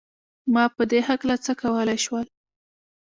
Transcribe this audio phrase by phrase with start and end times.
[0.53, 2.25] ما په دې هکله څه کولای شول؟